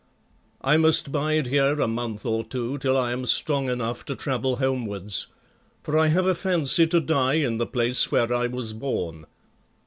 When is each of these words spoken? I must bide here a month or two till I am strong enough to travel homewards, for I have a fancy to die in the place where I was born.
I 0.61 0.77
must 0.77 1.11
bide 1.11 1.45
here 1.45 1.79
a 1.79 1.87
month 1.87 2.25
or 2.25 2.43
two 2.43 2.79
till 2.79 2.97
I 2.97 3.11
am 3.11 3.27
strong 3.27 3.69
enough 3.69 4.03
to 4.05 4.15
travel 4.15 4.55
homewards, 4.55 5.27
for 5.83 5.95
I 5.95 6.07
have 6.07 6.25
a 6.25 6.33
fancy 6.33 6.87
to 6.87 6.99
die 6.99 7.35
in 7.35 7.59
the 7.59 7.67
place 7.67 8.11
where 8.11 8.33
I 8.33 8.47
was 8.47 8.73
born. 8.73 9.25